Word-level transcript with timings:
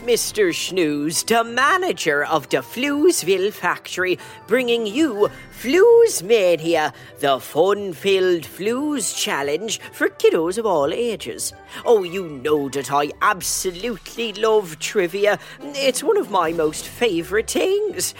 Mr. 0.00 0.48
Shnews, 0.48 1.26
the 1.26 1.44
manager 1.44 2.24
of 2.24 2.48
the 2.48 2.58
Floozeville 2.58 3.52
factory, 3.52 4.18
bringing 4.46 4.86
you 4.86 5.30
Floozemania, 5.52 6.94
the 7.18 7.38
fun 7.38 7.92
filled 7.92 8.44
Flooze 8.44 9.14
challenge 9.14 9.78
for 9.92 10.08
kiddos 10.08 10.56
of 10.56 10.64
all 10.64 10.92
ages. 10.94 11.52
Oh, 11.84 12.02
you 12.02 12.26
know 12.26 12.70
that 12.70 12.90
I 12.90 13.10
absolutely 13.20 14.32
love 14.32 14.78
trivia. 14.78 15.38
It's 15.60 16.02
one 16.02 16.16
of 16.16 16.30
my 16.30 16.52
most 16.52 16.86
favourite 16.86 17.50
things. 17.50 18.14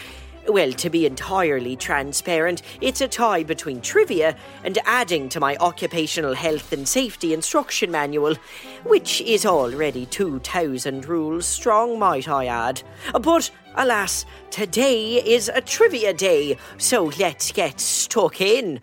Well, 0.49 0.73
to 0.73 0.91
be 0.91 1.07
entirely 1.07 1.77
transparent, 1.77 2.63
it's 2.81 3.01
a 3.01 3.09
tie 3.09 3.43
between 3.45 3.81
trivia 3.81 4.37
and 4.65 4.79
adding 4.85 5.29
to 5.31 5.41
my 5.41 5.57
occupational 5.57 6.35
health 6.35 6.73
and 6.73 6.89
safety 6.89 7.33
instruction 7.35 7.91
manual, 7.91 8.35
which 8.85 9.21
is 9.21 9.47
already 9.47 10.07
2,000 10.07 11.07
rules 11.07 11.47
strong, 11.47 11.99
might 11.99 12.29
I 12.29 12.47
add. 12.47 12.83
But, 13.13 13.51
alas, 13.77 14.25
today 14.51 15.17
is 15.25 15.49
a 15.55 15.61
trivia 15.61 16.13
day, 16.13 16.57
so 16.79 17.13
let's 17.19 17.53
get 17.53 17.79
stuck 17.79 18.41
in. 18.41 18.81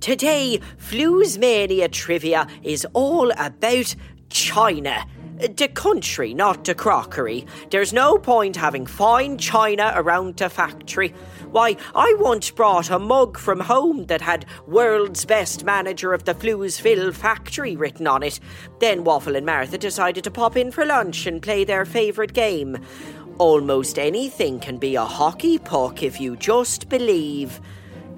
Today, 0.00 0.60
Floozemania 0.78 1.90
Trivia 1.90 2.46
is 2.62 2.86
all 2.92 3.30
about 3.38 3.94
China. 4.28 5.06
Uh, 5.42 5.48
the 5.56 5.68
country, 5.68 6.34
not 6.34 6.64
the 6.64 6.74
crockery. 6.74 7.46
There's 7.70 7.92
no 7.92 8.18
point 8.18 8.56
having 8.56 8.86
fine 8.86 9.38
china 9.38 9.92
around 9.94 10.36
the 10.36 10.48
factory. 10.48 11.14
Why, 11.50 11.76
I 11.94 12.14
once 12.18 12.50
brought 12.50 12.90
a 12.90 12.98
mug 12.98 13.38
from 13.38 13.60
home 13.60 14.06
that 14.06 14.20
had 14.20 14.46
World's 14.66 15.24
Best 15.24 15.64
Manager 15.64 16.12
of 16.12 16.24
the 16.24 16.34
Floozeville 16.34 17.14
Factory 17.14 17.76
written 17.76 18.06
on 18.06 18.22
it. 18.22 18.40
Then 18.78 19.04
Waffle 19.04 19.36
and 19.36 19.46
Martha 19.46 19.78
decided 19.78 20.24
to 20.24 20.30
pop 20.30 20.56
in 20.56 20.70
for 20.70 20.86
lunch 20.86 21.26
and 21.26 21.42
play 21.42 21.64
their 21.64 21.84
favourite 21.84 22.32
game. 22.32 22.78
Almost 23.38 23.98
anything 23.98 24.60
can 24.60 24.78
be 24.78 24.94
a 24.94 25.04
hockey 25.04 25.58
puck 25.58 26.02
if 26.02 26.20
you 26.20 26.36
just 26.36 26.88
believe. 26.88 27.60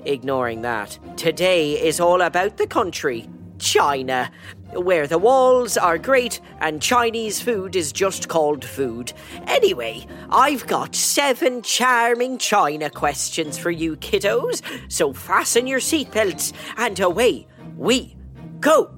Ignoring 0.05 0.63
that, 0.63 0.99
today 1.17 1.83
is 1.83 1.99
all 1.99 2.21
about 2.21 2.59
the 2.59 2.67
country, 2.67 3.27
China, 3.59 4.31
where 4.73 5.07
the 5.07 5.19
walls 5.19 5.77
are 5.77 5.99
great 5.99 6.41
and 6.61 6.83
Chinese 6.83 7.41
food 7.41 7.77
is 7.77 7.93
just 7.93 8.29
called 8.29 8.65
food. 8.65 9.13
Anyway, 9.47 10.07
I've 10.31 10.67
got 10.67 10.95
seven 10.95 11.63
charming 11.63 12.39
China 12.39 12.91
questions 12.91 13.59
for 13.59 13.71
you 13.71 13.97
kiddos, 13.97 14.63
so 14.91 15.13
fasten 15.13 15.67
your 15.67 15.81
seatbelts 15.81 16.53
and 16.77 16.99
away 17.01 17.47
we 17.77 18.17
go. 18.61 18.95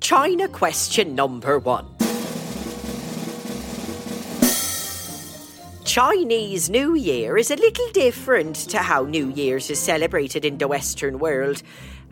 China 0.00 0.48
question 0.48 1.14
number 1.14 1.58
one. 1.58 1.86
Chinese 5.84 6.70
New 6.70 6.94
Year 6.94 7.36
is 7.36 7.50
a 7.50 7.56
little 7.56 7.88
different 7.92 8.56
to 8.56 8.78
how 8.78 9.02
New 9.02 9.28
Year's 9.28 9.68
is 9.68 9.78
celebrated 9.78 10.44
in 10.44 10.56
the 10.56 10.66
Western 10.66 11.18
world. 11.18 11.62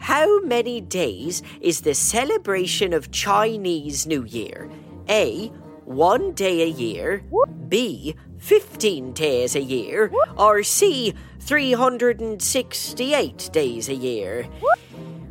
How 0.00 0.40
many 0.40 0.80
days 0.80 1.42
is 1.60 1.82
the 1.82 1.94
celebration 1.94 2.94
of 2.94 3.10
Chinese 3.10 4.06
New 4.06 4.24
Year? 4.24 4.70
A. 5.10 5.48
One 5.84 6.32
day 6.32 6.62
a 6.62 6.66
year. 6.66 7.22
B. 7.68 8.16
15 8.38 9.12
days 9.12 9.54
a 9.54 9.60
year. 9.60 10.10
Or 10.38 10.62
C. 10.62 11.12
368 11.40 13.50
days 13.52 13.90
a 13.90 13.94
year. 13.94 14.48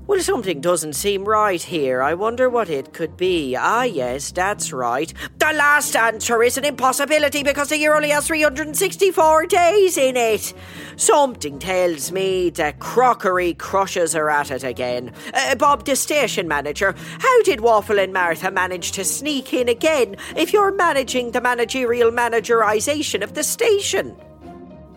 Well, 0.10 0.22
something 0.22 0.60
doesn't 0.60 0.94
seem 0.94 1.24
right 1.24 1.62
here. 1.62 2.02
I 2.02 2.16
wonder 2.16 2.50
what 2.50 2.68
it 2.68 2.94
could 2.94 3.16
be. 3.16 3.56
Ah, 3.56 3.84
yes, 3.84 4.32
that's 4.32 4.74
right. 4.74 5.14
The 5.38 5.54
last 5.54 5.96
answer 5.96 6.42
is 6.42 6.58
an 6.58 6.66
impossibility 6.66 7.44
because 7.44 7.70
the 7.70 7.78
year 7.78 7.94
only 7.94 8.10
has 8.10 8.26
364 8.26 9.46
days 9.46 10.00
in 10.00 10.18
it. 10.18 10.52
Something 10.96 11.60
tells 11.60 12.12
me 12.12 12.50
the 12.50 12.74
crockery 12.80 13.54
crushes 13.54 14.16
are 14.16 14.32
at 14.32 14.50
it 14.50 14.64
again. 14.64 15.14
Uh, 15.32 15.54
Bob, 15.54 15.86
the 15.86 15.96
station 15.96 16.48
manager, 16.48 16.96
how 17.20 17.44
did 17.44 17.62
Waffle 17.62 18.00
and 18.00 18.12
Martha 18.12 18.50
manage 18.50 18.94
to 18.94 19.04
sneak 19.04 19.54
in 19.54 19.70
again 19.70 20.16
if 20.36 20.52
you're 20.52 20.74
managing 20.74 21.34
the 21.34 21.40
managerial 21.42 22.10
managerization 22.10 23.22
of 23.22 23.36
the 23.36 23.44
station? 23.44 24.16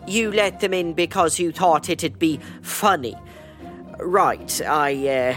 You 0.07 0.31
let 0.31 0.59
them 0.59 0.73
in 0.73 0.93
because 0.93 1.37
you 1.37 1.51
thought 1.51 1.87
it'd 1.87 2.17
be 2.17 2.39
funny. 2.63 3.15
Right, 3.99 4.61
I, 4.61 5.07
uh, 5.07 5.35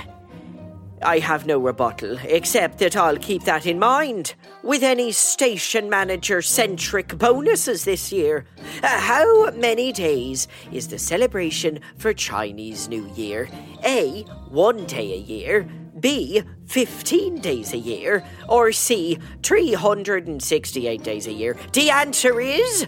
I 1.02 1.18
have 1.18 1.46
no 1.46 1.58
rebuttal, 1.58 2.18
except 2.24 2.78
that 2.78 2.96
I'll 2.96 3.18
keep 3.18 3.44
that 3.44 3.66
in 3.66 3.78
mind 3.78 4.34
with 4.62 4.82
any 4.82 5.12
station 5.12 5.90
manager 5.90 6.40
centric 6.40 7.16
bonuses 7.18 7.84
this 7.84 8.12
year. 8.12 8.46
Uh, 8.82 9.00
how 9.00 9.50
many 9.50 9.92
days 9.92 10.48
is 10.72 10.88
the 10.88 10.98
celebration 10.98 11.80
for 11.98 12.12
Chinese 12.12 12.88
New 12.88 13.06
Year? 13.14 13.48
A. 13.84 14.22
One 14.48 14.86
day 14.86 15.12
a 15.12 15.18
year. 15.18 15.68
B. 16.00 16.42
15 16.66 17.40
days 17.40 17.72
a 17.72 17.78
year. 17.78 18.24
Or 18.48 18.72
C. 18.72 19.18
368 19.42 21.02
days 21.02 21.26
a 21.26 21.32
year. 21.32 21.56
The 21.72 21.90
answer 21.90 22.40
is 22.40 22.86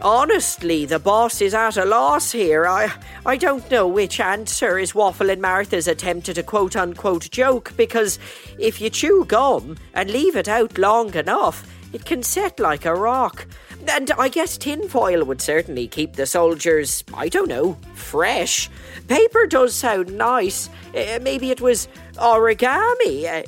honestly, 0.01 0.85
the 0.85 0.99
boss 0.99 1.39
is 1.39 1.53
at 1.53 1.77
a 1.77 1.85
loss 1.85 2.33
here. 2.33 2.67
I, 2.67 2.91
I 3.25 3.37
don't 3.37 3.71
know 3.71 3.87
which 3.87 4.19
answer 4.19 4.77
is 4.77 4.93
Waffle 4.93 5.29
and 5.29 5.41
Martha's 5.41 5.87
attempt 5.87 6.27
at 6.27 6.37
a 6.37 6.43
quote 6.43 6.75
unquote 6.75 7.31
joke 7.31 7.71
because 7.77 8.19
if 8.59 8.81
you 8.81 8.89
chew 8.89 9.23
gum 9.23 9.77
and 9.93 10.11
leave 10.11 10.35
it 10.35 10.49
out 10.49 10.77
long 10.77 11.13
enough, 11.15 11.65
it 11.93 12.03
can 12.03 12.23
set 12.23 12.59
like 12.59 12.83
a 12.83 12.93
rock. 12.93 13.47
And 13.87 14.11
I 14.11 14.29
guess 14.29 14.57
tinfoil 14.57 15.23
would 15.25 15.41
certainly 15.41 15.87
keep 15.87 16.13
the 16.13 16.25
soldiers, 16.25 17.03
I 17.13 17.29
don't 17.29 17.49
know, 17.49 17.77
fresh. 17.93 18.69
Paper 19.07 19.47
does 19.47 19.75
sound 19.75 20.17
nice. 20.17 20.69
Uh, 20.95 21.19
maybe 21.21 21.51
it 21.51 21.61
was 21.61 21.87
origami. 22.15 23.45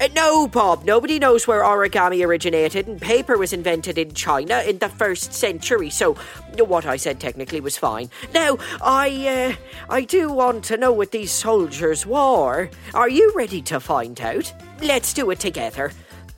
Uh, 0.00 0.08
no, 0.14 0.46
Bob, 0.46 0.84
nobody 0.84 1.18
knows 1.18 1.48
where 1.48 1.62
origami 1.62 2.24
originated, 2.24 2.86
and 2.86 3.00
paper 3.00 3.36
was 3.36 3.52
invented 3.52 3.98
in 3.98 4.14
China 4.14 4.60
in 4.60 4.78
the 4.78 4.88
first 4.88 5.32
century, 5.32 5.90
so 5.90 6.14
what 6.56 6.86
I 6.86 6.96
said 6.96 7.18
technically 7.18 7.60
was 7.60 7.76
fine. 7.76 8.08
Now, 8.32 8.58
I, 8.80 9.56
uh, 9.58 9.92
I 9.92 10.02
do 10.02 10.32
want 10.32 10.64
to 10.66 10.76
know 10.76 10.92
what 10.92 11.10
these 11.10 11.32
soldiers 11.32 12.06
wore. 12.06 12.70
Are 12.94 13.08
you 13.08 13.32
ready 13.34 13.60
to 13.62 13.80
find 13.80 14.20
out? 14.20 14.52
Let's 14.80 15.12
do 15.12 15.30
it 15.30 15.40
together. 15.40 15.90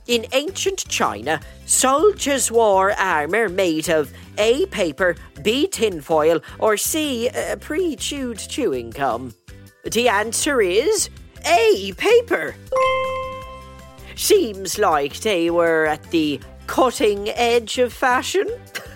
In 0.07 0.25
ancient 0.33 0.87
China, 0.87 1.39
soldiers 1.65 2.51
wore 2.51 2.91
armour 2.93 3.49
made 3.49 3.89
of 3.89 4.11
A. 4.37 4.65
Paper, 4.67 5.15
B. 5.43 5.67
Tinfoil, 5.67 6.41
or 6.59 6.75
C. 6.75 7.29
Uh, 7.29 7.55
pre 7.57 7.95
chewed 7.95 8.39
chewing 8.39 8.89
gum. 8.89 9.33
The 9.83 10.09
answer 10.09 10.61
is 10.61 11.09
A. 11.45 11.93
Paper. 11.97 12.55
Seems 14.15 14.77
like 14.77 15.19
they 15.19 15.49
were 15.49 15.85
at 15.85 16.03
the 16.11 16.39
cutting 16.67 17.29
edge 17.29 17.77
of 17.77 17.93
fashion. 17.93 18.47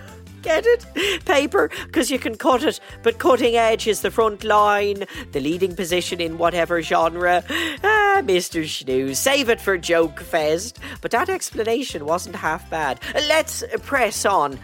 Get 0.46 0.68
it? 0.68 1.26
Paper, 1.26 1.72
because 1.88 2.12
you 2.12 2.20
can 2.20 2.36
cut 2.36 2.62
it, 2.62 2.80
but 3.02 3.18
cutting 3.18 3.56
edge 3.56 3.88
is 3.88 4.02
the 4.02 4.12
front 4.12 4.44
line, 4.44 5.06
the 5.32 5.40
leading 5.40 5.76
position 5.76 6.22
in 6.22 6.38
whatever 6.38 6.84
genre. 6.84 7.44
Ah, 7.84 8.22
Mr. 8.24 8.64
Shnews, 8.64 9.16
save 9.16 9.50
it 9.50 9.60
for 9.60 9.76
Joke 9.80 10.20
Fest. 10.20 10.78
But 11.02 11.10
that 11.10 11.30
explanation 11.30 12.06
wasn't 12.06 12.36
half 12.36 12.70
bad. 12.70 13.00
Let's 13.16 13.64
press 13.82 14.24
on. 14.24 14.60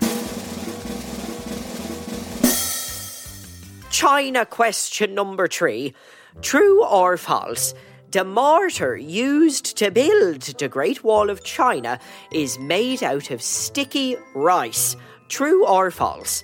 China 3.89 4.45
question 4.45 5.15
number 5.15 5.47
three 5.47 5.95
True 6.43 6.85
or 6.85 7.17
false? 7.17 7.73
The 8.11 8.25
mortar 8.25 8.97
used 8.97 9.77
to 9.77 9.89
build 9.89 10.41
the 10.41 10.67
Great 10.67 11.01
Wall 11.03 11.29
of 11.29 11.43
China 11.43 11.97
is 12.31 12.59
made 12.59 13.01
out 13.01 13.31
of 13.31 13.41
sticky 13.41 14.17
rice. 14.35 14.97
True 15.31 15.65
or 15.65 15.91
false? 15.91 16.43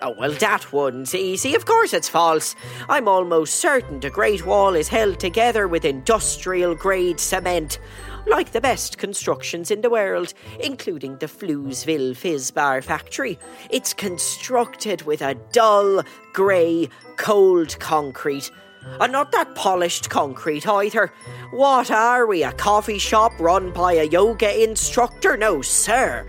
Oh, 0.00 0.14
well, 0.16 0.30
that 0.30 0.72
one's 0.72 1.12
easy. 1.12 1.56
Of 1.56 1.66
course 1.66 1.92
it's 1.92 2.08
false. 2.08 2.54
I'm 2.88 3.08
almost 3.08 3.56
certain 3.56 3.98
the 3.98 4.10
Great 4.10 4.46
Wall 4.46 4.76
is 4.76 4.86
held 4.86 5.18
together 5.18 5.66
with 5.66 5.84
industrial 5.84 6.76
grade 6.76 7.18
cement, 7.18 7.80
like 8.28 8.52
the 8.52 8.60
best 8.60 8.96
constructions 8.96 9.72
in 9.72 9.80
the 9.80 9.90
world, 9.90 10.34
including 10.60 11.18
the 11.18 11.26
Floozeville 11.26 12.16
Fizz 12.16 12.52
Bar 12.52 12.80
factory. 12.80 13.40
It's 13.70 13.92
constructed 13.92 15.02
with 15.02 15.20
a 15.20 15.34
dull, 15.50 16.04
grey, 16.32 16.88
cold 17.16 17.76
concrete. 17.80 18.52
And 19.00 19.10
not 19.10 19.32
that 19.32 19.56
polished 19.56 20.10
concrete 20.10 20.68
either. 20.68 21.12
What 21.50 21.90
are 21.90 22.24
we, 22.24 22.44
a 22.44 22.52
coffee 22.52 23.00
shop 23.00 23.32
run 23.40 23.72
by 23.72 23.94
a 23.94 24.04
yoga 24.04 24.62
instructor? 24.62 25.36
No, 25.36 25.60
sir. 25.60 26.24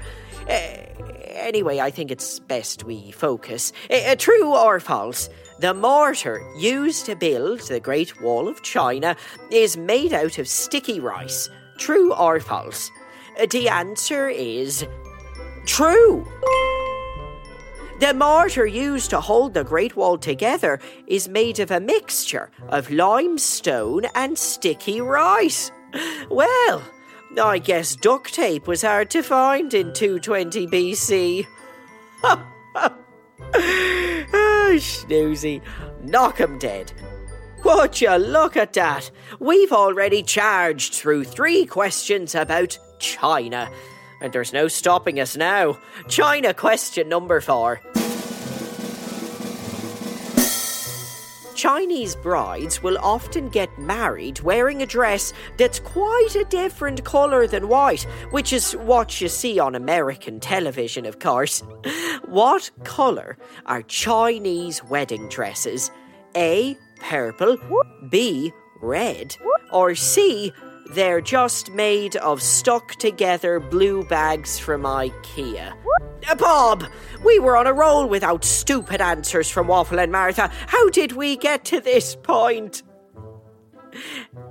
Uh, 0.50 0.89
Anyway, 1.40 1.80
I 1.80 1.90
think 1.90 2.12
it's 2.12 2.40
best 2.40 2.84
we 2.84 3.12
focus. 3.12 3.72
Uh, 3.90 4.16
true 4.16 4.54
or 4.54 4.80
false? 4.80 5.30
The 5.60 5.74
mortar 5.74 6.42
used 6.58 7.06
to 7.08 7.16
build 7.16 7.62
the 7.62 7.80
Great 7.80 8.22
Wall 8.22 8.48
of 8.48 8.62
China 8.64 9.16
is 9.52 9.78
made 9.78 10.14
out 10.14 10.38
of 10.38 10.48
sticky 10.48 11.00
rice. 11.00 11.50
True 11.78 12.14
or 12.14 12.40
false? 12.40 12.92
Uh, 13.40 13.46
the 13.46 13.70
answer 13.70 14.30
is 14.30 14.86
true. 15.66 16.26
The 18.00 18.14
mortar 18.14 18.66
used 18.66 19.10
to 19.10 19.20
hold 19.20 19.54
the 19.54 19.64
Great 19.66 19.96
Wall 19.96 20.18
together 20.18 20.80
is 21.08 21.28
made 21.28 21.60
of 21.60 21.72
a 21.72 21.82
mixture 21.82 22.50
of 22.70 22.90
limestone 22.92 24.06
and 24.16 24.38
sticky 24.38 25.02
rice. 25.02 25.72
Well, 26.30 26.84
I 27.38 27.60
guess 27.60 27.96
duct 27.96 28.34
tape 28.34 28.68
was 28.68 28.82
hard 28.82 29.10
to 29.12 29.22
find 29.22 29.74
in 29.74 29.94
220 29.94 30.68
BC. 30.68 31.46
oh, 32.24 32.46
snoozy. 34.74 35.62
Knock 36.04 36.42
'em 36.42 36.58
dead. 36.58 36.92
Would 37.64 38.02
you 38.02 38.16
look 38.16 38.58
at 38.58 38.74
that? 38.74 39.12
We've 39.40 39.72
already 39.72 40.24
charged 40.24 40.94
through 40.94 41.26
three 41.26 41.66
questions 41.66 42.34
about 42.34 42.78
China. 43.00 43.70
And 44.22 44.34
there's 44.34 44.54
no 44.54 44.68
stopping 44.68 45.20
us 45.20 45.38
now. 45.38 45.78
China 46.08 46.54
question 46.54 47.10
number 47.10 47.42
four. 47.42 47.82
Chinese 51.60 52.16
brides 52.16 52.82
will 52.82 52.98
often 53.00 53.50
get 53.50 53.78
married 53.78 54.40
wearing 54.40 54.82
a 54.82 54.86
dress 54.86 55.34
that's 55.58 55.78
quite 55.82 56.34
a 56.36 56.46
different 56.46 57.04
colour 57.04 57.48
than 57.48 57.68
white, 57.68 58.04
which 58.32 58.54
is 58.54 58.78
what 58.78 59.20
you 59.20 59.28
see 59.28 59.60
on 59.60 59.76
American 59.76 60.40
television, 60.40 61.06
of 61.06 61.20
course. 61.20 61.62
What 62.24 62.72
colour 62.86 63.38
are 63.66 63.82
Chinese 63.82 64.82
wedding 64.86 65.28
dresses? 65.28 65.92
A. 66.34 66.78
Purple, 67.02 67.58
B. 68.10 68.54
Red, 68.82 69.36
or 69.74 69.96
C. 69.96 70.54
They're 70.94 71.20
just 71.20 71.72
made 71.72 72.16
of 72.16 72.42
stuck 72.42 72.96
together 72.96 73.60
blue 73.60 74.06
bags 74.06 74.58
from 74.58 74.84
IKEA. 74.84 75.74
Uh, 76.28 76.36
Bob, 76.36 76.86
we 77.24 77.40
were 77.40 77.56
on 77.56 77.68
a 77.68 77.74
roll 77.74 78.08
without 78.08 78.44
stupid 78.44 79.02
answers 79.02 79.50
from 79.50 79.68
Waffle 79.68 80.00
and 80.00 80.12
Martha. 80.12 80.52
How 80.68 80.90
did 80.90 81.14
we 81.14 81.38
get 81.38 81.66
to 81.66 81.80
this 81.80 82.16
point? 82.16 82.84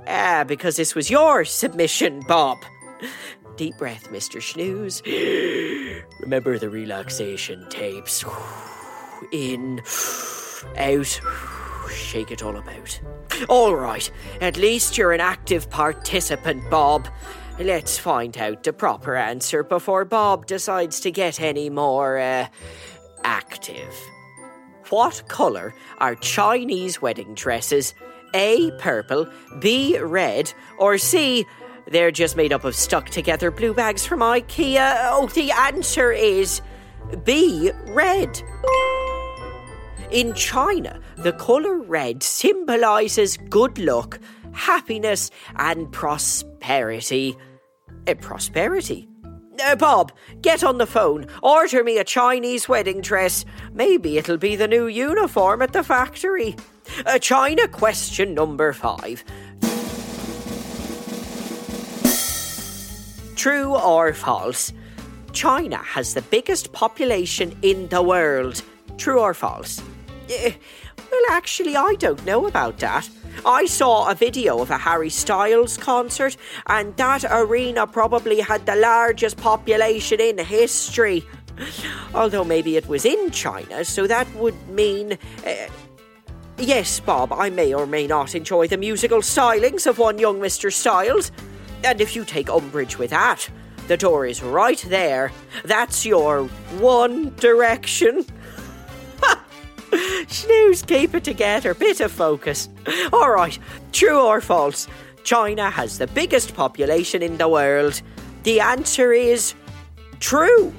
Ah, 0.07 0.45
because 0.47 0.77
this 0.77 0.95
was 0.95 1.11
your 1.11 1.45
submission, 1.45 2.21
Bob. 2.27 2.59
Deep 3.57 3.77
breath, 3.77 4.09
Mr. 4.11 4.41
Shnews. 4.41 5.03
Remember 6.21 6.59
the 6.59 6.71
relaxation 6.71 7.67
tapes. 7.69 8.25
In, 9.33 9.81
out, 10.77 11.21
shake 11.91 12.31
it 12.31 12.43
all 12.43 12.57
about. 12.57 13.01
All 13.49 13.75
right, 13.75 14.11
at 14.41 14.57
least 14.57 14.97
you're 14.97 15.13
an 15.13 15.21
active 15.21 15.69
participant, 15.71 16.69
Bob. 16.71 17.09
Let's 17.61 17.99
find 17.99 18.39
out 18.39 18.63
the 18.63 18.73
proper 18.73 19.17
answer 19.17 19.65
before 19.65 20.05
Bob 20.05 20.47
decides 20.47 21.01
to 21.01 21.11
get 21.11 21.41
any 21.41 21.69
more, 21.69 22.17
uh, 22.17 22.47
active. 23.25 23.93
What 24.91 25.25
colour 25.27 25.75
are 25.99 26.15
Chinese 26.15 27.03
wedding 27.03 27.35
dresses? 27.35 27.95
A. 28.33 28.71
Purple, 28.79 29.27
B. 29.59 29.99
Red, 29.99 30.53
or 30.79 30.99
C. 30.99 31.47
They're 31.87 32.13
just 32.13 32.37
made 32.37 32.53
up 32.53 32.63
of 32.63 32.77
stuck 32.77 33.11
together 33.11 33.51
blue 33.51 33.75
bags 33.75 34.07
from 34.07 34.21
IKEA. 34.21 35.09
Oh, 35.11 35.27
the 35.27 35.51
answer 35.51 36.13
is 36.13 36.61
B. 37.25 37.73
Red. 37.89 38.41
In 40.13 40.33
China, 40.35 41.01
the 41.17 41.33
colour 41.33 41.79
red 41.79 42.23
symbolises 42.23 43.37
good 43.37 43.79
luck, 43.79 44.21
happiness, 44.53 45.31
and 45.57 45.91
prosperity. 45.91 47.37
Prosperity? 48.15 49.09
Uh, 49.65 49.75
Bob, 49.75 50.13
get 50.41 50.63
on 50.63 50.79
the 50.79 50.87
phone. 50.87 51.27
Order 51.43 51.83
me 51.83 51.99
a 51.99 52.05
Chinese 52.05 52.69
wedding 52.69 53.01
dress. 53.01 53.45
Maybe 53.73 54.19
it'll 54.19 54.37
be 54.37 54.57
the 54.57 54.69
new 54.69 54.87
uniform 54.87 55.63
at 55.63 55.73
the 55.73 55.83
factory. 55.83 56.55
Uh, 57.05 57.19
China 57.19 57.67
question 57.69 58.35
number 58.35 58.73
five. 58.73 59.25
True 63.35 63.77
or 63.77 64.13
false? 64.15 64.73
China 65.33 65.77
has 65.79 66.15
the 66.15 66.23
biggest 66.23 66.73
population 66.73 67.57
in 67.63 67.89
the 67.89 68.03
world. 68.03 68.63
True 68.97 69.21
or 69.21 69.35
false? 69.35 69.81
Uh, 70.31 70.51
well, 71.11 71.23
actually, 71.31 71.77
I 71.77 71.95
don't 71.99 72.25
know 72.27 72.47
about 72.47 72.79
that. 72.79 73.09
I 73.45 73.67
saw 73.67 74.11
a 74.11 74.15
video 74.15 74.61
of 74.61 74.71
a 74.71 74.79
Harry 74.79 75.11
Styles 75.11 75.77
concert, 75.77 76.37
and 76.67 76.97
that 76.97 77.25
arena 77.31 77.87
probably 77.87 78.41
had 78.41 78.67
the 78.67 78.77
largest 78.77 79.37
population 79.37 80.21
in 80.21 80.39
history. 80.39 81.25
Although 82.15 82.45
maybe 82.45 82.77
it 82.77 82.89
was 82.89 83.05
in 83.05 83.31
China, 83.31 83.85
so 83.85 84.07
that 84.07 84.33
would 84.35 84.69
mean. 84.69 85.19
Uh, 85.47 85.69
yes, 86.57 87.01
Bob, 87.01 87.33
I 87.33 87.51
may 87.51 87.75
or 87.75 87.87
may 87.87 88.07
not 88.07 88.35
enjoy 88.35 88.69
the 88.69 88.77
musical 88.77 89.19
stylings 89.19 89.87
of 89.87 89.99
one 89.99 90.19
young 90.19 90.39
Mr. 90.41 90.73
Styles. 90.73 91.33
And 91.85 92.01
if 92.01 92.17
you 92.17 92.25
take 92.25 92.51
umbrage 92.51 92.99
with 92.99 93.11
that, 93.11 93.49
the 93.87 93.97
door 93.97 94.27
is 94.27 94.43
right 94.43 94.85
there. 94.89 95.33
That's 95.65 96.05
your 96.05 96.45
one 96.79 97.35
direction. 97.37 98.27
Shnews, 100.29 100.87
keep 100.87 101.15
it 101.15 101.25
together. 101.25 101.75
Bit 101.75 102.01
of 102.01 102.13
focus. 102.13 102.69
All 103.13 103.31
right, 103.31 103.59
true 103.93 104.21
or 104.21 104.41
false? 104.41 104.87
China 105.25 105.71
has 105.71 105.99
the 105.99 106.07
biggest 106.09 106.55
population 106.55 107.23
in 107.23 107.37
the 107.37 107.49
world. 107.49 108.01
The 108.45 108.61
answer 108.61 109.13
is 109.13 109.55
true. 110.21 110.73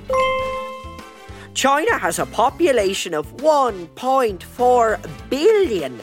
China 1.53 1.97
has 1.97 2.19
a 2.19 2.25
population 2.27 3.13
of 3.13 3.35
1.4 3.37 5.29
billion. 5.29 5.99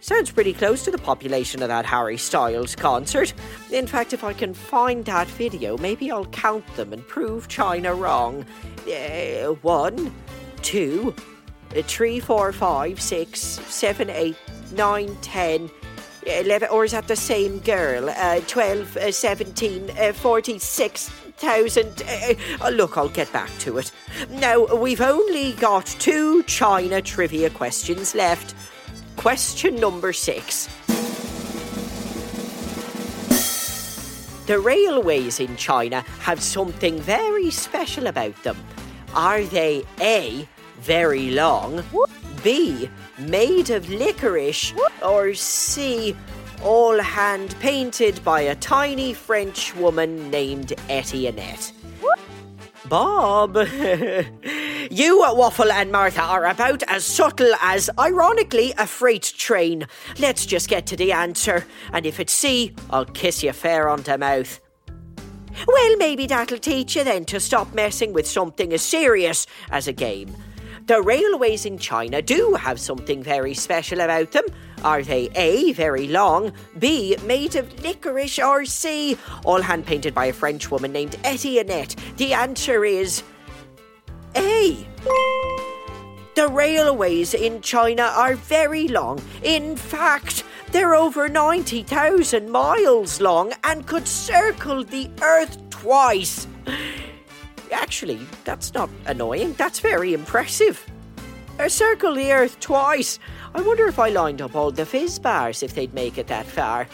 Sounds 0.00 0.30
pretty 0.32 0.52
close 0.52 0.84
to 0.84 0.90
the 0.90 0.98
population 0.98 1.62
of 1.62 1.68
that 1.68 1.86
Harry 1.86 2.16
Styles 2.16 2.74
concert. 2.74 3.32
In 3.70 3.86
fact, 3.86 4.12
if 4.12 4.24
I 4.24 4.32
can 4.32 4.54
find 4.54 5.04
that 5.04 5.28
video, 5.28 5.76
maybe 5.78 6.10
I'll 6.10 6.26
count 6.26 6.66
them 6.74 6.92
and 6.92 7.06
prove 7.06 7.46
China 7.46 7.94
wrong. 7.94 8.44
Uh, 8.88 9.52
one, 9.62 10.12
two, 10.62 11.14
uh, 11.76 11.82
three, 11.82 12.20
four, 12.20 12.52
five, 12.52 13.00
six, 13.00 13.40
seven, 13.40 14.10
eight, 14.10 14.36
nine, 14.72 15.16
ten. 15.22 15.70
11, 16.26 16.68
or 16.68 16.84
is 16.84 16.92
that 16.92 17.08
the 17.08 17.16
same 17.16 17.58
girl? 17.60 18.10
Uh, 18.10 18.40
12, 18.46 18.96
uh, 18.96 19.12
17, 19.12 19.90
uh, 19.98 20.12
46,000. 20.12 22.02
Uh, 22.02 22.34
uh, 22.60 22.68
look, 22.68 22.98
I'll 22.98 23.08
get 23.08 23.32
back 23.32 23.50
to 23.60 23.78
it. 23.78 23.90
Now, 24.30 24.66
we've 24.74 25.00
only 25.00 25.52
got 25.54 25.86
two 25.86 26.42
China 26.42 27.00
trivia 27.00 27.50
questions 27.50 28.14
left. 28.14 28.54
Question 29.16 29.76
number 29.76 30.12
six. 30.12 30.68
The 34.46 34.58
railways 34.58 35.40
in 35.40 35.56
China 35.56 36.02
have 36.20 36.40
something 36.40 36.98
very 37.00 37.50
special 37.50 38.06
about 38.06 38.42
them. 38.44 38.56
Are 39.14 39.42
they 39.42 39.84
A, 40.00 40.48
very 40.80 41.30
long, 41.30 41.82
B, 42.42 42.88
made 43.18 43.70
of 43.70 43.88
licorice, 43.88 44.72
or 45.02 45.34
C, 45.34 46.16
all 46.62 46.98
hand 47.00 47.54
painted 47.60 48.22
by 48.24 48.40
a 48.42 48.54
tiny 48.54 49.12
French 49.12 49.74
woman 49.76 50.30
named 50.30 50.68
Etiennette? 50.88 51.72
Bob, 52.88 53.56
you, 54.90 55.20
Waffle, 55.20 55.70
and 55.70 55.92
Martha 55.92 56.22
are 56.22 56.46
about 56.46 56.82
as 56.84 57.04
subtle 57.04 57.54
as, 57.60 57.90
ironically, 57.98 58.72
a 58.78 58.86
freight 58.86 59.34
train. 59.36 59.86
Let's 60.18 60.46
just 60.46 60.68
get 60.68 60.86
to 60.86 60.96
the 60.96 61.12
answer, 61.12 61.66
and 61.92 62.06
if 62.06 62.18
it's 62.18 62.32
C, 62.32 62.74
I'll 62.88 63.04
kiss 63.04 63.42
you 63.42 63.52
fair 63.52 63.88
on 63.88 64.02
the 64.02 64.16
mouth. 64.16 64.60
Well, 65.66 65.96
maybe 65.96 66.26
that'll 66.26 66.58
teach 66.58 66.96
you 66.96 67.04
then 67.04 67.24
to 67.26 67.40
stop 67.40 67.74
messing 67.74 68.12
with 68.12 68.26
something 68.26 68.72
as 68.72 68.82
serious 68.82 69.46
as 69.70 69.88
a 69.88 69.92
game. 69.92 70.34
The 70.88 71.02
railways 71.02 71.66
in 71.66 71.76
China 71.76 72.22
do 72.22 72.54
have 72.54 72.80
something 72.80 73.22
very 73.22 73.52
special 73.52 74.00
about 74.00 74.32
them. 74.32 74.44
Are 74.82 75.02
they 75.02 75.28
A, 75.34 75.72
very 75.72 76.08
long, 76.08 76.54
B, 76.78 77.14
made 77.26 77.56
of 77.56 77.84
licorice, 77.84 78.38
or 78.38 78.64
C, 78.64 79.18
all 79.44 79.60
hand 79.60 79.84
painted 79.84 80.14
by 80.14 80.24
a 80.26 80.32
French 80.32 80.70
woman 80.70 80.90
named 80.90 81.18
Etiennette? 81.24 81.94
The 82.16 82.32
answer 82.32 82.86
is 82.86 83.22
A. 84.34 84.88
The 86.34 86.48
railways 86.48 87.34
in 87.34 87.60
China 87.60 88.04
are 88.16 88.36
very 88.36 88.88
long. 88.88 89.20
In 89.42 89.76
fact, 89.76 90.42
they're 90.72 90.94
over 90.94 91.28
90,000 91.28 92.48
miles 92.48 93.20
long 93.20 93.52
and 93.62 93.86
could 93.86 94.08
circle 94.08 94.84
the 94.84 95.10
Earth 95.20 95.58
twice. 95.68 96.46
Actually, 97.72 98.20
that's 98.44 98.74
not 98.74 98.90
annoying. 99.06 99.54
That's 99.54 99.80
very 99.80 100.14
impressive. 100.14 100.84
I 101.58 101.68
circle 101.68 102.14
the 102.14 102.32
earth 102.32 102.60
twice. 102.60 103.18
I 103.54 103.62
wonder 103.62 103.86
if 103.86 103.98
I 103.98 104.10
lined 104.10 104.40
up 104.40 104.54
all 104.54 104.70
the 104.70 104.86
fizz 104.86 105.18
bars 105.18 105.62
if 105.62 105.74
they'd 105.74 105.92
make 105.94 106.18
it 106.18 106.28
that 106.28 106.46
far. 106.46 106.86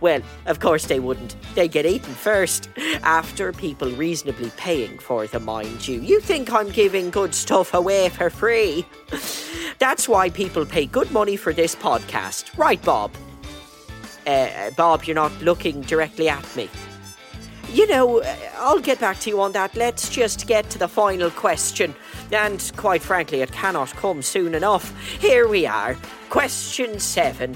Well, 0.00 0.20
of 0.46 0.60
course 0.60 0.86
they 0.86 1.00
wouldn't. 1.00 1.36
They 1.54 1.68
get 1.68 1.86
eaten 1.86 2.14
first, 2.14 2.68
after 3.02 3.52
people 3.52 3.90
reasonably 3.90 4.50
paying 4.56 4.98
for 4.98 5.26
them, 5.26 5.44
mind 5.44 5.86
you. 5.86 6.00
You 6.00 6.20
think 6.20 6.52
I'm 6.52 6.70
giving 6.70 7.10
good 7.10 7.34
stuff 7.34 7.74
away 7.74 8.08
for 8.08 8.30
free? 8.30 8.86
That's 9.78 10.08
why 10.08 10.30
people 10.30 10.64
pay 10.64 10.86
good 10.86 11.10
money 11.10 11.36
for 11.36 11.52
this 11.52 11.74
podcast. 11.74 12.56
Right, 12.56 12.82
Bob? 12.82 13.12
Uh, 14.26 14.70
Bob, 14.70 15.04
you're 15.04 15.14
not 15.14 15.32
looking 15.42 15.82
directly 15.82 16.28
at 16.28 16.56
me. 16.56 16.70
You 17.72 17.86
know, 17.88 18.22
I'll 18.58 18.80
get 18.80 19.00
back 19.00 19.18
to 19.20 19.30
you 19.30 19.40
on 19.40 19.52
that. 19.52 19.74
Let's 19.74 20.08
just 20.08 20.46
get 20.46 20.70
to 20.70 20.78
the 20.78 20.88
final 20.88 21.30
question. 21.30 21.94
And 22.32 22.72
quite 22.76 23.02
frankly, 23.02 23.40
it 23.40 23.52
cannot 23.52 23.90
come 23.90 24.22
soon 24.22 24.54
enough. 24.54 24.94
Here 25.20 25.48
we 25.48 25.66
are. 25.66 25.96
Question 26.30 26.98
seven. 27.00 27.54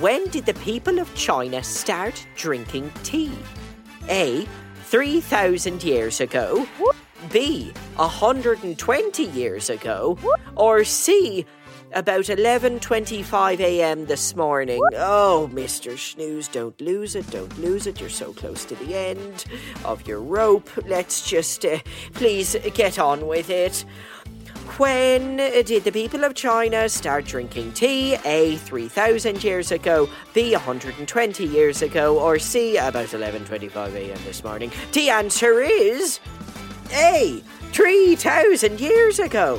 When 0.00 0.28
did 0.28 0.44
the 0.44 0.54
people 0.54 0.98
of 0.98 1.14
China 1.14 1.62
start 1.62 2.26
drinking 2.36 2.92
tea? 3.02 3.32
A. 4.08 4.46
3,000 4.84 5.82
years 5.82 6.20
ago. 6.20 6.66
B. 7.32 7.72
120 7.96 9.24
years 9.24 9.70
ago. 9.70 10.18
Or 10.54 10.84
C 10.84 11.46
about 11.92 12.24
11:25 12.24 13.60
a.m. 13.60 14.06
this 14.06 14.36
morning. 14.36 14.80
Oh, 14.94 15.50
Mr. 15.52 15.92
Shnews, 15.92 16.50
don't 16.50 16.78
lose 16.80 17.14
it, 17.14 17.30
don't 17.30 17.58
lose 17.58 17.86
it. 17.86 18.00
You're 18.00 18.10
so 18.10 18.32
close 18.32 18.64
to 18.66 18.74
the 18.76 18.94
end 18.94 19.44
of 19.84 20.06
your 20.06 20.20
rope. 20.20 20.68
Let's 20.86 21.28
just 21.28 21.64
uh, 21.64 21.78
please 22.14 22.56
get 22.74 22.98
on 22.98 23.26
with 23.26 23.50
it. 23.50 23.84
When 24.78 25.36
did 25.36 25.84
the 25.84 25.92
people 25.92 26.24
of 26.24 26.34
China 26.34 26.88
start 26.88 27.24
drinking 27.24 27.72
tea? 27.72 28.16
A. 28.24 28.56
3,000 28.56 29.42
years 29.42 29.70
ago, 29.70 30.08
B. 30.34 30.52
120 30.52 31.46
years 31.46 31.82
ago, 31.82 32.18
or 32.18 32.38
C. 32.38 32.76
About 32.76 33.06
11:25 33.06 33.94
a.m. 33.94 34.18
this 34.24 34.44
morning? 34.44 34.70
The 34.92 35.10
answer 35.10 35.62
is 35.62 36.20
A. 36.92 37.42
3,000 37.72 38.80
years 38.80 39.18
ago. 39.18 39.58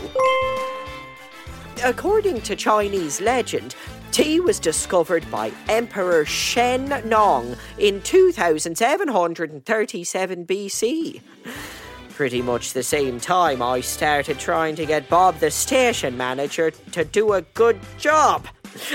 According 1.83 2.41
to 2.41 2.55
Chinese 2.55 3.21
legend, 3.21 3.75
tea 4.11 4.39
was 4.39 4.59
discovered 4.59 5.29
by 5.29 5.51
Emperor 5.69 6.25
Shen 6.25 7.07
Nong 7.07 7.55
in 7.77 8.01
2737 8.01 10.45
BC. 10.45 11.21
Pretty 12.15 12.41
much 12.41 12.73
the 12.73 12.81
same 12.81 13.19
time 13.19 13.61
I 13.61 13.81
started 13.81 14.39
trying 14.39 14.75
to 14.75 14.87
get 14.87 15.07
Bob 15.07 15.37
the 15.39 15.51
station 15.51 16.17
manager 16.17 16.71
to 16.71 17.05
do 17.05 17.33
a 17.33 17.43
good 17.43 17.79
job. 17.99 18.47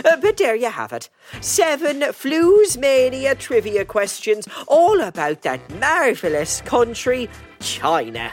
Uh, 0.05 0.17
but 0.17 0.37
there 0.37 0.57
you 0.57 0.71
have 0.71 0.93
it. 0.93 1.09
Seven 1.41 2.01
Floozemania 2.01 3.39
trivia 3.39 3.85
questions 3.85 4.49
all 4.67 5.01
about 5.01 5.43
that 5.43 5.61
marvellous 5.79 6.63
country, 6.63 7.31
China. 7.61 8.33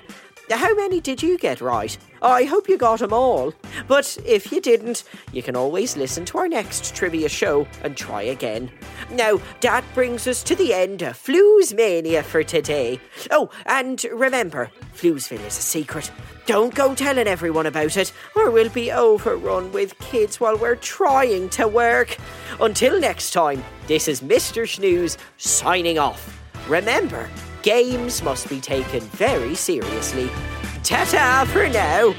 How 0.49 0.73
many 0.75 1.01
did 1.01 1.21
you 1.21 1.37
get 1.37 1.61
right? 1.61 1.95
I 2.21 2.43
hope 2.43 2.67
you 2.67 2.77
got 2.77 2.99
them 2.99 3.13
all. 3.13 3.53
But 3.87 4.17
if 4.25 4.51
you 4.51 4.61
didn't, 4.61 5.03
you 5.31 5.41
can 5.41 5.55
always 5.55 5.95
listen 5.95 6.25
to 6.25 6.37
our 6.37 6.47
next 6.47 6.95
trivia 6.95 7.29
show 7.29 7.67
and 7.83 7.95
try 7.95 8.23
again. 8.23 8.71
Now, 9.11 9.39
that 9.61 9.83
brings 9.93 10.27
us 10.27 10.43
to 10.43 10.55
the 10.55 10.73
end 10.73 11.01
of 11.01 11.17
Floozemania 11.17 12.23
for 12.23 12.43
today. 12.43 12.99
Oh, 13.31 13.49
and 13.65 14.03
remember, 14.11 14.69
Floozeville 14.95 15.45
is 15.45 15.57
a 15.57 15.61
secret. 15.61 16.11
Don't 16.45 16.73
go 16.73 16.95
telling 16.95 17.27
everyone 17.27 17.67
about 17.67 17.95
it, 17.95 18.11
or 18.35 18.49
we'll 18.49 18.69
be 18.69 18.91
overrun 18.91 19.71
with 19.71 19.97
kids 19.99 20.39
while 20.39 20.57
we're 20.57 20.75
trying 20.75 21.49
to 21.49 21.67
work. 21.67 22.17
Until 22.59 22.99
next 22.99 23.31
time, 23.31 23.63
this 23.87 24.07
is 24.07 24.21
Mr. 24.21 24.63
Shnews 24.63 25.17
signing 25.37 25.99
off. 25.99 26.39
Remember, 26.67 27.29
games 27.61 28.23
must 28.23 28.49
be 28.49 28.59
taken 28.59 29.01
very 29.01 29.53
seriously. 29.55 30.29
Ta-ta 30.83 31.45
for 31.51 31.67
now. 31.69 32.13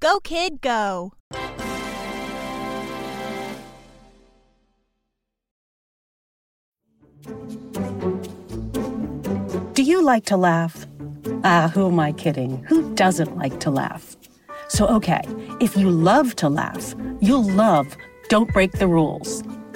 Go, 0.00 0.20
kid, 0.20 0.60
go. 0.60 1.12
Do 9.74 9.82
you 9.82 10.02
like 10.02 10.24
to 10.26 10.36
laugh? 10.36 10.86
Ah, 11.44 11.70
who 11.74 11.88
am 11.88 12.00
I 12.00 12.12
kidding? 12.12 12.64
Who 12.64 12.94
doesn't 12.94 13.36
like 13.36 13.60
to 13.60 13.70
laugh? 13.70 14.16
So, 14.68 14.86
okay, 14.86 15.22
if 15.60 15.76
you 15.76 15.90
love 15.90 16.36
to 16.36 16.48
laugh, 16.48 16.94
you'll 17.20 17.48
love 17.50 17.96
Don't 18.28 18.52
Break 18.52 18.72
the 18.72 18.86
Rules 18.86 19.42